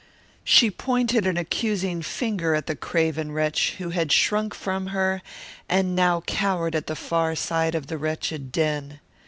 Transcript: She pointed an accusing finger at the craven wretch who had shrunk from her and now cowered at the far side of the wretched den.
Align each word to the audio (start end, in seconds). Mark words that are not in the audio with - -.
She 0.43 0.71
pointed 0.71 1.27
an 1.27 1.37
accusing 1.37 2.01
finger 2.01 2.55
at 2.55 2.65
the 2.65 2.75
craven 2.75 3.33
wretch 3.33 3.75
who 3.77 3.91
had 3.91 4.11
shrunk 4.11 4.55
from 4.55 4.87
her 4.87 5.21
and 5.69 5.95
now 5.95 6.21
cowered 6.21 6.73
at 6.73 6.87
the 6.87 6.95
far 6.95 7.35
side 7.35 7.75
of 7.75 7.85
the 7.85 7.99
wretched 7.99 8.51
den. 8.51 8.99